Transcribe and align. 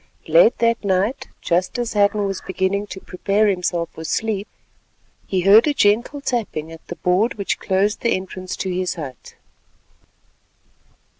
Late 0.27 0.57
that 0.57 0.83
night, 0.83 1.27
just 1.41 1.77
as 1.77 1.93
Hadden 1.93 2.25
was 2.25 2.41
beginning 2.41 2.87
to 2.87 2.99
prepare 2.99 3.45
himself 3.45 3.89
for 3.93 4.03
sleep, 4.03 4.47
he 5.27 5.41
heard 5.41 5.67
a 5.67 5.75
gentle 5.75 6.21
tapping 6.21 6.71
at 6.71 6.87
the 6.87 6.95
board 6.95 7.35
which 7.35 7.59
closed 7.59 7.99
the 8.01 8.15
entrance 8.15 8.55
to 8.55 8.71
his 8.73 8.95
hut. 8.95 9.35